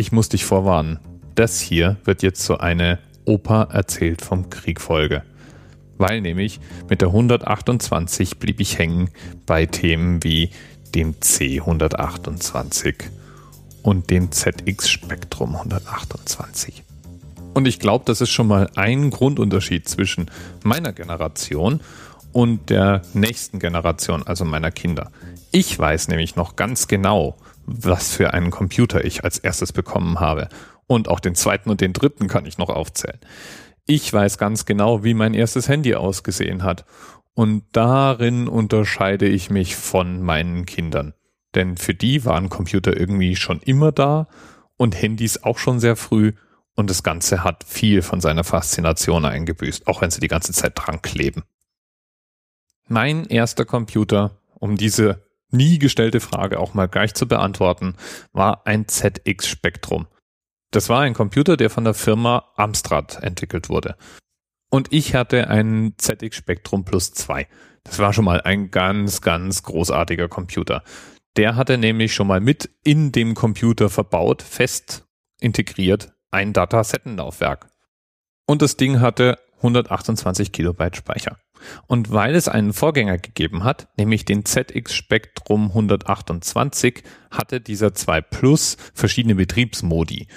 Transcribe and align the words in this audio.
ich 0.00 0.12
muss 0.12 0.30
dich 0.30 0.46
vorwarnen. 0.46 0.98
Das 1.34 1.60
hier 1.60 1.98
wird 2.04 2.22
jetzt 2.22 2.42
so 2.42 2.56
eine 2.56 2.98
Opa 3.26 3.64
erzählt 3.64 4.22
vom 4.22 4.48
Krieg 4.48 4.80
Folge. 4.80 5.22
Weil 5.98 6.22
nämlich 6.22 6.58
mit 6.88 7.02
der 7.02 7.08
128 7.08 8.38
blieb 8.38 8.60
ich 8.60 8.78
hängen 8.78 9.10
bei 9.44 9.66
Themen 9.66 10.24
wie 10.24 10.50
dem 10.94 11.16
C128 11.16 12.94
und 13.82 14.08
dem 14.08 14.32
ZX 14.32 14.88
Spektrum 14.88 15.54
128. 15.54 16.82
Und 17.52 17.68
ich 17.68 17.78
glaube, 17.78 18.06
das 18.06 18.22
ist 18.22 18.30
schon 18.30 18.46
mal 18.46 18.70
ein 18.76 19.10
Grundunterschied 19.10 19.86
zwischen 19.86 20.30
meiner 20.64 20.94
Generation 20.94 21.82
und 22.32 22.70
der 22.70 23.02
nächsten 23.12 23.58
Generation, 23.58 24.26
also 24.26 24.46
meiner 24.46 24.70
Kinder. 24.70 25.10
Ich 25.52 25.78
weiß 25.78 26.08
nämlich 26.08 26.36
noch 26.36 26.56
ganz 26.56 26.88
genau, 26.88 27.36
was 27.70 28.14
für 28.14 28.34
einen 28.34 28.50
Computer 28.50 29.04
ich 29.04 29.24
als 29.24 29.38
erstes 29.38 29.72
bekommen 29.72 30.20
habe. 30.20 30.48
Und 30.86 31.08
auch 31.08 31.20
den 31.20 31.34
zweiten 31.34 31.70
und 31.70 31.80
den 31.80 31.92
dritten 31.92 32.26
kann 32.26 32.46
ich 32.46 32.58
noch 32.58 32.68
aufzählen. 32.68 33.20
Ich 33.86 34.12
weiß 34.12 34.38
ganz 34.38 34.66
genau, 34.66 35.04
wie 35.04 35.14
mein 35.14 35.34
erstes 35.34 35.68
Handy 35.68 35.94
ausgesehen 35.94 36.62
hat. 36.62 36.84
Und 37.34 37.64
darin 37.72 38.48
unterscheide 38.48 39.26
ich 39.26 39.50
mich 39.50 39.76
von 39.76 40.20
meinen 40.22 40.66
Kindern. 40.66 41.14
Denn 41.54 41.76
für 41.76 41.94
die 41.94 42.24
waren 42.24 42.48
Computer 42.48 42.96
irgendwie 42.96 43.36
schon 43.36 43.60
immer 43.60 43.92
da 43.92 44.28
und 44.76 45.00
Handys 45.00 45.42
auch 45.42 45.58
schon 45.58 45.80
sehr 45.80 45.96
früh. 45.96 46.32
Und 46.74 46.90
das 46.90 47.02
Ganze 47.02 47.44
hat 47.44 47.64
viel 47.64 48.02
von 48.02 48.20
seiner 48.20 48.44
Faszination 48.44 49.24
eingebüßt, 49.24 49.86
auch 49.86 50.00
wenn 50.00 50.10
sie 50.10 50.20
die 50.20 50.28
ganze 50.28 50.52
Zeit 50.52 50.72
dran 50.74 51.02
kleben. 51.02 51.44
Mein 52.88 53.26
erster 53.26 53.64
Computer, 53.64 54.38
um 54.54 54.76
diese 54.76 55.22
nie 55.50 55.78
gestellte 55.78 56.20
Frage 56.20 56.58
auch 56.58 56.74
mal 56.74 56.86
gleich 56.86 57.14
zu 57.14 57.26
beantworten, 57.26 57.96
war 58.32 58.66
ein 58.66 58.88
ZX 58.88 59.46
Spectrum. 59.46 60.06
Das 60.70 60.88
war 60.88 61.00
ein 61.00 61.14
Computer, 61.14 61.56
der 61.56 61.70
von 61.70 61.84
der 61.84 61.94
Firma 61.94 62.44
Amstrad 62.56 63.22
entwickelt 63.22 63.68
wurde. 63.68 63.96
Und 64.70 64.92
ich 64.92 65.14
hatte 65.14 65.48
einen 65.48 65.98
ZX 65.98 66.36
Spectrum 66.36 66.84
Plus 66.84 67.12
2. 67.12 67.48
Das 67.82 67.98
war 67.98 68.12
schon 68.12 68.24
mal 68.24 68.40
ein 68.42 68.70
ganz, 68.70 69.20
ganz 69.20 69.62
großartiger 69.64 70.28
Computer. 70.28 70.84
Der 71.36 71.56
hatte 71.56 71.78
nämlich 71.78 72.14
schon 72.14 72.26
mal 72.26 72.40
mit 72.40 72.70
in 72.84 73.12
dem 73.12 73.34
Computer 73.34 73.88
verbaut, 73.88 74.42
fest 74.42 75.06
integriert, 75.40 76.12
ein 76.30 76.52
Datasettenlaufwerk. 76.52 77.68
Und 78.46 78.62
das 78.62 78.76
Ding 78.76 79.00
hatte 79.00 79.38
128 79.56 80.52
Kilobyte 80.52 80.96
Speicher. 80.96 81.38
Und 81.86 82.12
weil 82.12 82.34
es 82.34 82.48
einen 82.48 82.72
Vorgänger 82.72 83.18
gegeben 83.18 83.64
hat, 83.64 83.88
nämlich 83.96 84.24
den 84.24 84.44
ZX 84.44 84.94
Spectrum 84.94 85.68
128, 85.68 87.02
hatte 87.30 87.60
dieser 87.60 87.94
2 87.94 88.20
Plus 88.20 88.76
verschiedene 88.94 89.34
Betriebsmodi. 89.34 90.28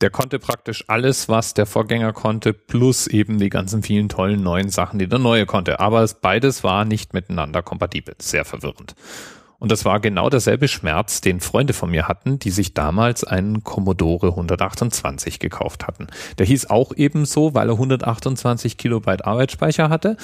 Der 0.00 0.10
konnte 0.10 0.38
praktisch 0.38 0.84
alles, 0.88 1.28
was 1.28 1.54
der 1.54 1.66
Vorgänger 1.66 2.12
konnte, 2.12 2.52
plus 2.52 3.06
eben 3.06 3.38
die 3.38 3.48
ganzen 3.48 3.82
vielen 3.82 4.08
tollen 4.08 4.42
neuen 4.42 4.68
Sachen, 4.68 4.98
die 4.98 5.08
der 5.08 5.18
neue 5.18 5.46
konnte. 5.46 5.80
Aber 5.80 6.02
es, 6.02 6.20
beides 6.20 6.64
war 6.64 6.84
nicht 6.84 7.14
miteinander 7.14 7.62
kompatibel. 7.62 8.14
Sehr 8.20 8.44
verwirrend. 8.44 8.94
Und 9.64 9.72
das 9.72 9.86
war 9.86 9.98
genau 9.98 10.28
derselbe 10.28 10.68
Schmerz, 10.68 11.22
den 11.22 11.40
Freunde 11.40 11.72
von 11.72 11.90
mir 11.90 12.06
hatten, 12.06 12.38
die 12.38 12.50
sich 12.50 12.74
damals 12.74 13.24
einen 13.24 13.64
Commodore 13.64 14.28
128 14.28 15.38
gekauft 15.38 15.86
hatten. 15.86 16.08
Der 16.36 16.44
hieß 16.44 16.68
auch 16.68 16.92
ebenso, 16.94 17.54
weil 17.54 17.70
er 17.70 17.76
128 17.76 18.76
Kilobyte 18.76 19.24
Arbeitsspeicher 19.24 19.88
hatte. 19.88 20.18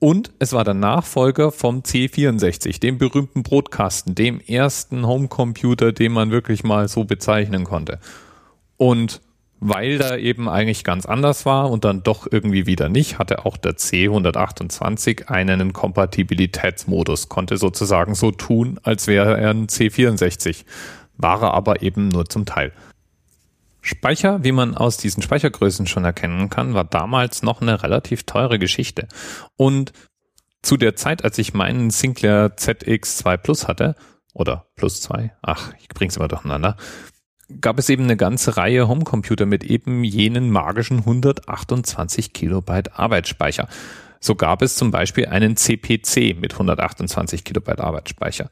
Und 0.00 0.32
es 0.38 0.52
war 0.52 0.64
der 0.64 0.74
Nachfolger 0.74 1.50
vom 1.50 1.80
C64, 1.80 2.78
dem 2.78 2.98
berühmten 2.98 3.42
Brotkasten, 3.42 4.14
dem 4.14 4.38
ersten 4.38 5.06
Homecomputer, 5.06 5.92
den 5.92 6.12
man 6.12 6.30
wirklich 6.30 6.62
mal 6.62 6.86
so 6.86 7.04
bezeichnen 7.04 7.64
konnte. 7.64 8.00
Und 8.76 9.22
weil 9.66 9.96
da 9.96 10.18
eben 10.18 10.46
eigentlich 10.46 10.84
ganz 10.84 11.06
anders 11.06 11.46
war 11.46 11.70
und 11.70 11.86
dann 11.86 12.02
doch 12.02 12.26
irgendwie 12.30 12.66
wieder 12.66 12.90
nicht, 12.90 13.18
hatte 13.18 13.46
auch 13.46 13.56
der 13.56 13.78
C128 13.78 15.28
einen 15.28 15.72
Kompatibilitätsmodus, 15.72 17.30
konnte 17.30 17.56
sozusagen 17.56 18.14
so 18.14 18.30
tun, 18.30 18.78
als 18.82 19.06
wäre 19.06 19.38
er 19.38 19.48
ein 19.48 19.66
C64, 19.68 20.66
war 21.16 21.42
er 21.42 21.54
aber 21.54 21.80
eben 21.80 22.08
nur 22.08 22.26
zum 22.26 22.44
Teil. 22.44 22.72
Speicher, 23.80 24.44
wie 24.44 24.52
man 24.52 24.76
aus 24.76 24.98
diesen 24.98 25.22
Speichergrößen 25.22 25.86
schon 25.86 26.04
erkennen 26.04 26.50
kann, 26.50 26.74
war 26.74 26.84
damals 26.84 27.42
noch 27.42 27.62
eine 27.62 27.82
relativ 27.82 28.24
teure 28.24 28.58
Geschichte. 28.58 29.08
Und 29.56 29.94
zu 30.60 30.76
der 30.76 30.94
Zeit, 30.94 31.24
als 31.24 31.38
ich 31.38 31.54
meinen 31.54 31.88
Sinclair 31.88 32.54
ZX2 32.58 33.38
Plus 33.38 33.66
hatte, 33.66 33.96
oder 34.34 34.66
Plus 34.76 35.00
2, 35.00 35.32
ach, 35.40 35.72
ich 35.80 35.88
bring's 35.88 36.18
immer 36.18 36.28
durcheinander, 36.28 36.76
gab 37.60 37.78
es 37.78 37.88
eben 37.88 38.04
eine 38.04 38.16
ganze 38.16 38.56
Reihe 38.56 38.88
Homecomputer 38.88 39.46
mit 39.46 39.64
eben 39.64 40.04
jenen 40.04 40.50
magischen 40.50 40.98
128 41.00 42.32
Kilobyte 42.32 42.98
Arbeitsspeicher. 42.98 43.68
So 44.20 44.34
gab 44.34 44.62
es 44.62 44.76
zum 44.76 44.90
Beispiel 44.90 45.26
einen 45.26 45.56
CPC 45.56 46.38
mit 46.40 46.54
128 46.54 47.44
Kilobyte 47.44 47.80
Arbeitsspeicher. 47.80 48.50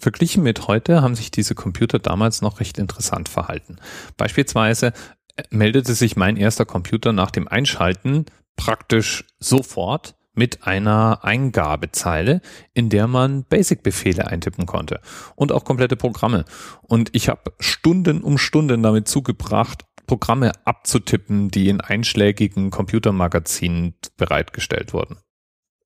Verglichen 0.00 0.42
mit 0.42 0.66
heute 0.66 1.02
haben 1.02 1.14
sich 1.14 1.30
diese 1.30 1.54
Computer 1.54 1.98
damals 1.98 2.40
noch 2.42 2.60
recht 2.60 2.78
interessant 2.78 3.28
verhalten. 3.28 3.76
Beispielsweise 4.16 4.92
äh, 5.36 5.42
meldete 5.50 5.94
sich 5.94 6.16
mein 6.16 6.36
erster 6.36 6.64
Computer 6.64 7.12
nach 7.12 7.30
dem 7.30 7.46
Einschalten 7.46 8.24
praktisch 8.56 9.24
sofort 9.38 10.16
mit 10.34 10.66
einer 10.66 11.20
Eingabezeile, 11.22 12.40
in 12.72 12.88
der 12.88 13.06
man 13.06 13.44
Basic-Befehle 13.44 14.26
eintippen 14.26 14.66
konnte 14.66 15.00
und 15.34 15.52
auch 15.52 15.64
komplette 15.64 15.96
Programme. 15.96 16.44
Und 16.82 17.10
ich 17.12 17.28
habe 17.28 17.52
Stunden 17.58 18.22
um 18.22 18.38
Stunden 18.38 18.82
damit 18.82 19.08
zugebracht, 19.08 19.84
Programme 20.06 20.52
abzutippen, 20.64 21.50
die 21.50 21.68
in 21.68 21.80
einschlägigen 21.80 22.70
Computermagazinen 22.70 23.94
bereitgestellt 24.16 24.92
wurden. 24.92 25.18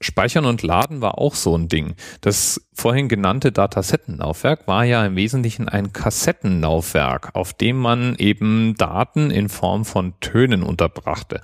Speichern 0.00 0.44
und 0.44 0.62
Laden 0.62 1.00
war 1.00 1.18
auch 1.18 1.34
so 1.34 1.56
ein 1.56 1.68
Ding. 1.68 1.94
Das 2.20 2.68
vorhin 2.72 3.08
genannte 3.08 3.52
Datasettenlaufwerk 3.52 4.66
war 4.66 4.84
ja 4.84 5.04
im 5.04 5.16
Wesentlichen 5.16 5.68
ein 5.68 5.92
Kassettenlaufwerk, 5.92 7.30
auf 7.34 7.54
dem 7.54 7.78
man 7.78 8.14
eben 8.16 8.74
Daten 8.76 9.30
in 9.30 9.48
Form 9.48 9.84
von 9.84 10.18
Tönen 10.20 10.62
unterbrachte. 10.62 11.40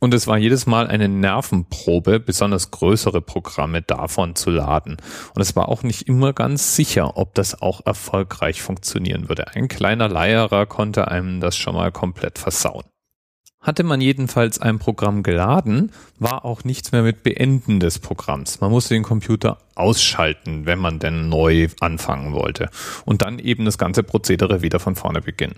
Und 0.00 0.14
es 0.14 0.28
war 0.28 0.38
jedes 0.38 0.66
Mal 0.66 0.86
eine 0.86 1.08
Nervenprobe, 1.08 2.20
besonders 2.20 2.70
größere 2.70 3.20
Programme 3.20 3.82
davon 3.82 4.36
zu 4.36 4.50
laden. 4.50 4.96
Und 5.34 5.42
es 5.42 5.56
war 5.56 5.68
auch 5.68 5.82
nicht 5.82 6.02
immer 6.02 6.32
ganz 6.32 6.76
sicher, 6.76 7.16
ob 7.16 7.34
das 7.34 7.60
auch 7.60 7.84
erfolgreich 7.84 8.62
funktionieren 8.62 9.28
würde. 9.28 9.48
Ein 9.56 9.66
kleiner 9.66 10.08
Leierer 10.08 10.66
konnte 10.66 11.08
einem 11.08 11.40
das 11.40 11.56
schon 11.56 11.74
mal 11.74 11.90
komplett 11.90 12.38
versauen. 12.38 12.84
Hatte 13.60 13.82
man 13.82 14.00
jedenfalls 14.00 14.60
ein 14.60 14.78
Programm 14.78 15.24
geladen, 15.24 15.90
war 16.20 16.44
auch 16.44 16.62
nichts 16.62 16.92
mehr 16.92 17.02
mit 17.02 17.24
Beenden 17.24 17.80
des 17.80 17.98
Programms. 17.98 18.60
Man 18.60 18.70
musste 18.70 18.94
den 18.94 19.02
Computer 19.02 19.58
ausschalten, 19.74 20.64
wenn 20.64 20.78
man 20.78 21.00
denn 21.00 21.28
neu 21.28 21.66
anfangen 21.80 22.34
wollte. 22.34 22.70
Und 23.04 23.22
dann 23.22 23.40
eben 23.40 23.64
das 23.64 23.76
ganze 23.76 24.04
Prozedere 24.04 24.62
wieder 24.62 24.78
von 24.78 24.94
vorne 24.94 25.20
beginnen. 25.20 25.56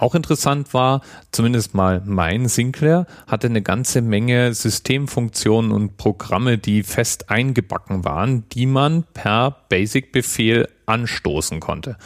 Auch 0.00 0.14
interessant 0.14 0.72
war, 0.72 1.02
zumindest 1.30 1.74
mal 1.74 2.00
mein 2.06 2.48
Sinclair 2.48 3.06
hatte 3.26 3.48
eine 3.48 3.60
ganze 3.60 4.00
Menge 4.00 4.54
Systemfunktionen 4.54 5.72
und 5.72 5.98
Programme, 5.98 6.56
die 6.56 6.84
fest 6.84 7.28
eingebacken 7.28 8.02
waren, 8.02 8.48
die 8.48 8.64
man 8.64 9.04
per 9.12 9.50
Basic-Befehl 9.68 10.70
anstoßen 10.86 11.60
konnte. 11.60 11.98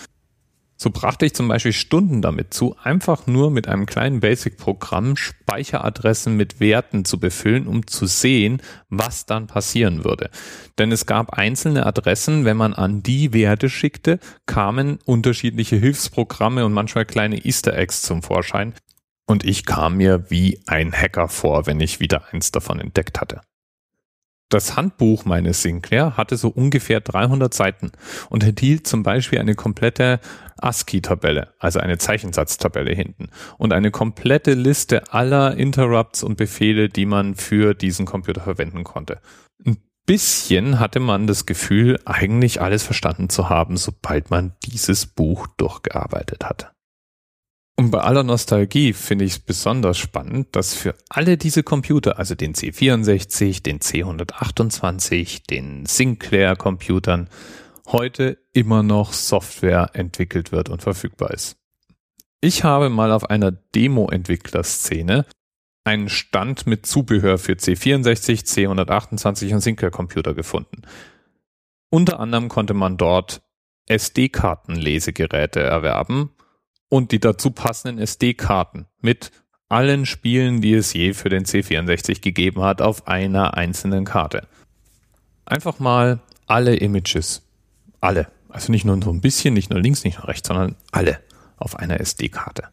So 0.85 0.91
brachte 0.91 1.25
ich 1.25 1.33
zum 1.33 1.49
Beispiel 1.49 1.73
Stunden 1.73 2.21
damit 2.21 2.53
zu, 2.53 2.77
einfach 2.83 3.27
nur 3.27 3.51
mit 3.51 3.69
einem 3.69 3.87
kleinen 3.87 4.21
Basic-Programm 4.21 5.17
Speicheradressen 5.17 6.37
mit 6.37 6.61
Werten 6.61 7.07
zu 7.07 7.19
befüllen, 7.19 7.67
um 7.67 7.87
zu 7.87 8.05
sehen, 8.05 8.61
was 8.91 9.25
dann 9.25 9.47
passieren 9.47 10.05
würde. 10.05 10.29
Denn 10.77 10.93
es 10.93 11.07
gab 11.07 11.39
einzelne 11.39 11.87
Adressen, 11.87 12.45
wenn 12.45 12.59
man 12.59 12.75
an 12.75 13.03
die 13.03 13.33
Werte 13.33 13.71
schickte, 13.71 14.21
kamen 14.45 14.99
unterschiedliche 15.07 15.77
Hilfsprogramme 15.77 16.67
und 16.67 16.75
manchmal 16.75 17.07
kleine 17.07 17.47
Easter 17.47 17.75
Eggs 17.75 18.03
zum 18.03 18.23
Vorschein. 18.23 18.75
Und 19.27 19.43
ich 19.43 19.65
kam 19.65 19.97
mir 19.97 20.27
wie 20.29 20.61
ein 20.67 20.93
Hacker 20.93 21.29
vor, 21.29 21.67
wenn 21.67 21.81
ich 21.81 21.99
wieder 21.99 22.25
eins 22.31 22.53
davon 22.53 22.79
entdeckt 22.79 23.23
hatte. 23.23 23.41
Das 24.51 24.77
Handbuch 24.77 25.25
meines 25.25 25.63
Sinclair 25.63 26.17
hatte 26.17 26.37
so 26.37 26.49
ungefähr 26.49 27.01
300 27.01 27.53
Seiten 27.53 27.93
und 28.29 28.45
enthielt 28.45 28.87
zum 28.87 29.03
Beispiel 29.03 29.39
eine 29.39 29.55
komplette 29.55 30.21
ASCII-Tabelle, 30.59 31.55
also 31.59 31.81
eine 31.81 31.99
Zeichensatztabelle 31.99 32.95
hinten 32.95 33.31
und 33.59 33.73
eine 33.73 33.91
komplette 33.91 34.55
Liste 34.55 35.13
aller 35.13 35.57
Interrupts 35.57 36.23
und 36.23 36.37
Befehle, 36.37 36.89
die 36.89 37.07
man 37.07 37.35
für 37.35 37.75
diesen 37.75 38.07
Computer 38.07 38.43
verwenden 38.43 38.85
konnte. 38.85 39.21
Ein 39.65 39.79
bisschen 40.07 40.79
hatte 40.79 41.01
man 41.01 41.27
das 41.27 41.47
Gefühl, 41.47 41.99
eigentlich 42.05 42.61
alles 42.61 42.83
verstanden 42.83 43.31
zu 43.31 43.49
haben, 43.49 43.77
sobald 43.77 44.31
man 44.31 44.55
dieses 44.63 45.07
Buch 45.07 45.47
durchgearbeitet 45.57 46.45
hatte. 46.45 46.74
Und 47.77 47.91
bei 47.91 48.01
aller 48.01 48.23
Nostalgie 48.23 48.93
finde 48.93 49.25
ich 49.25 49.33
es 49.33 49.39
besonders 49.41 49.99
spannend, 49.99 50.55
dass 50.55 50.75
für 50.75 50.95
alle 51.09 51.37
diese 51.37 51.65
Computer, 51.65 52.19
also 52.19 52.37
den 52.37 52.55
C64, 52.55 53.63
den 53.63 53.81
C128, 53.81 55.47
den 55.49 55.85
Sinclair-Computern, 55.85 57.29
heute 57.87 58.39
immer 58.53 58.83
noch 58.85 59.13
Software 59.13 59.91
entwickelt 59.95 60.53
wird 60.53 60.69
und 60.69 60.83
verfügbar 60.83 61.33
ist. 61.33 61.57
Ich 62.41 62.63
habe 62.63 62.91
mal 62.91 63.11
auf 63.11 63.29
einer 63.29 63.51
Demo-Entwicklerszene 63.51 65.27
einen 65.83 66.09
Stand 66.09 66.67
mit 66.67 66.87
Zubehör 66.87 67.39
für 67.39 67.55
C64, 67.55 68.45
C128 68.45 69.53
und 69.53 69.61
Sinclair-Computer 69.61 70.35
gefunden. 70.35 70.83
Unter 71.91 72.21
anderem 72.21 72.49
konnte 72.49 72.75
man 72.75 72.97
dort 72.97 73.43
SD-Kartenlesegeräte 73.87 75.61
erwerben 75.61 76.31
und 76.95 77.11
die 77.11 77.19
dazu 77.19 77.51
passenden 77.51 77.99
SD-Karten 77.99 78.87
mit 79.01 79.33
allen 79.69 80.07
Spielen, 80.07 80.61
die 80.61 80.75
es 80.75 80.93
je 80.93 81.13
für 81.13 81.29
den 81.29 81.45
C64 81.45 82.21
gegeben 82.21 82.63
hat, 82.63 82.81
auf 82.81 83.09
einer 83.09 83.57
einzelnen 83.57 84.05
Karte. 84.05 84.47
Einfach 85.45 85.81
mal 85.81 86.21
alle 86.47 86.77
Images, 86.77 87.43
alle, 88.01 88.29
also 88.49 88.71
nicht 88.71 88.85
nur 88.85 88.97
so 89.03 89.11
ein 89.11 89.21
bisschen, 89.21 89.55
nicht 89.55 89.71
nur 89.71 89.81
links, 89.81 90.05
nicht 90.05 90.19
nur 90.19 90.29
rechts, 90.29 90.47
sondern 90.47 90.77
alle 90.93 91.19
auf 91.57 91.81
einer 91.81 91.99
SD-Karte. 91.99 92.69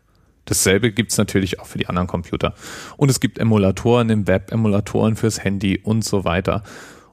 Dasselbe 0.46 0.92
gibt's 0.92 1.18
natürlich 1.18 1.60
auch 1.60 1.66
für 1.66 1.80
die 1.80 1.90
anderen 1.90 2.08
Computer. 2.08 2.54
Und 2.98 3.10
es 3.10 3.22
gibt 3.22 3.40
Emulatoren 3.40 4.12
im 4.12 4.28
Web, 4.28 4.52
Emulatoren 4.52 5.16
fürs 5.16 5.44
Handy 5.44 5.80
und 5.80 6.06
so 6.06 6.26
weiter. 6.26 6.62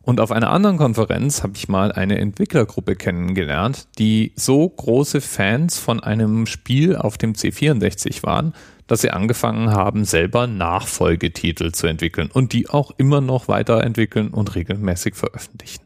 Und 0.08 0.20
auf 0.20 0.32
einer 0.32 0.50
anderen 0.52 0.78
Konferenz 0.78 1.43
habe 1.43 1.52
ich 1.55 1.69
mal 1.69 1.93
eine 1.93 2.16
Entwicklergruppe 2.16 2.96
kennengelernt, 2.96 3.88
die 3.99 4.32
so 4.37 4.66
große 4.66 5.20
Fans 5.20 5.78
von 5.78 6.00
einem 6.00 6.46
Spiel 6.46 6.96
auf 6.96 7.19
dem 7.19 7.34
C64 7.34 8.22
waren, 8.22 8.55
dass 8.87 9.02
sie 9.02 9.10
angefangen 9.10 9.70
haben, 9.70 10.06
selber 10.06 10.46
Nachfolgetitel 10.46 11.72
zu 11.72 11.88
entwickeln 11.88 12.31
und 12.32 12.55
die 12.55 12.70
auch 12.70 12.93
immer 12.96 13.20
noch 13.20 13.49
weiterentwickeln 13.49 14.31
und 14.31 14.55
regelmäßig 14.55 15.14
veröffentlichen. 15.14 15.84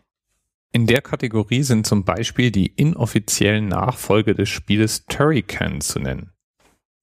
In 0.71 0.87
der 0.87 1.03
Kategorie 1.03 1.65
sind 1.65 1.85
zum 1.85 2.05
Beispiel 2.05 2.53
die 2.53 2.69
inoffiziellen 2.69 3.67
Nachfolge 3.67 4.37
des 4.37 4.49
Spieles 4.49 5.05
Turrican 5.07 5.81
zu 5.81 5.99
nennen. 5.99 6.31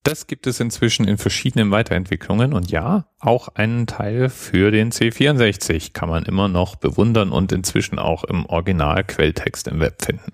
Das 0.03 0.27
gibt 0.27 0.47
es 0.47 0.59
inzwischen 0.59 1.07
in 1.07 1.17
verschiedenen 1.17 1.71
Weiterentwicklungen 1.71 2.53
und 2.53 2.71
ja, 2.71 3.09
auch 3.19 3.49
einen 3.49 3.85
Teil 3.85 4.29
für 4.29 4.71
den 4.71 4.91
C64 4.91 5.91
kann 5.91 6.09
man 6.09 6.23
immer 6.23 6.47
noch 6.47 6.77
bewundern 6.77 7.31
und 7.31 7.51
inzwischen 7.51 7.99
auch 7.99 8.23
im 8.23 8.45
Original-Quelltext 8.45 9.67
im 9.67 9.81
Web 9.81 10.03
finden. 10.03 10.31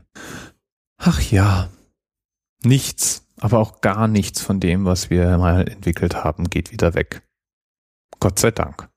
Ach 0.97 1.19
ja, 1.19 1.69
nichts, 2.63 3.27
aber 3.39 3.59
auch 3.59 3.81
gar 3.81 4.07
nichts 4.07 4.41
von 4.41 4.59
dem, 4.59 4.85
was 4.85 5.09
wir 5.09 5.37
mal 5.39 5.67
entwickelt 5.67 6.23
haben, 6.23 6.49
geht 6.49 6.71
wieder 6.71 6.93
weg. 6.93 7.23
Gott 8.19 8.37
sei 8.39 8.51
Dank. 8.51 8.89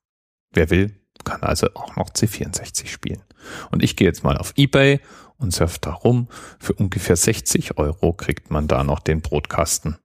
Wer 0.52 0.70
will, 0.70 0.94
kann 1.24 1.42
also 1.42 1.68
auch 1.74 1.96
noch 1.96 2.10
C64 2.10 2.88
spielen. 2.88 3.22
Und 3.70 3.82
ich 3.82 3.96
gehe 3.96 4.06
jetzt 4.06 4.22
mal 4.22 4.36
auf 4.36 4.52
eBay 4.56 5.00
und 5.38 5.52
surfe 5.52 5.78
da 5.80 5.92
rum. 5.92 6.28
Für 6.58 6.74
ungefähr 6.74 7.16
60 7.16 7.78
Euro 7.78 8.12
kriegt 8.12 8.50
man 8.50 8.68
da 8.68 8.84
noch 8.84 9.00
den 9.00 9.22
Brotkasten 9.22 9.98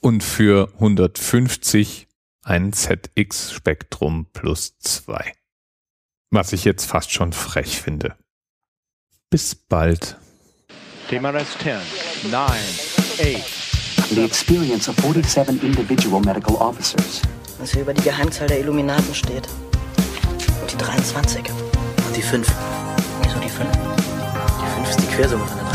und 0.00 0.22
für 0.22 0.72
150 0.74 2.08
ein 2.44 2.72
ZX 2.72 3.52
Spektrum 3.52 4.26
plus 4.32 4.78
2. 4.78 5.32
Was 6.30 6.52
ich 6.52 6.64
jetzt 6.64 6.86
fast 6.86 7.12
schon 7.12 7.32
frech 7.32 7.80
finde. 7.80 8.16
Bis 9.30 9.54
bald. 9.54 10.16
TMRS 11.08 11.58
10, 11.58 11.76
9, 12.30 12.50
8. 13.20 13.58
The 14.10 14.24
experience 14.24 14.88
of 14.88 14.96
47 14.96 15.62
individual 15.62 16.20
medical 16.20 16.56
officers. 16.56 17.20
Was 17.58 17.72
hier 17.72 17.82
über 17.82 17.92
die 17.92 18.02
Geheimzahl 18.02 18.46
der 18.46 18.60
Illuminaten 18.60 19.14
steht. 19.14 19.48
Und 20.60 20.72
die 20.72 20.76
23. 20.78 21.44
Und 22.06 22.16
die 22.16 22.22
5. 22.22 22.46
Wieso 23.22 23.38
die 23.38 23.48
5? 23.48 23.70
Die 23.70 24.84
5 24.84 24.90
ist 24.90 25.00
die 25.00 25.14
Quersumme 25.14 25.46
von 25.46 25.58
der 25.58 25.67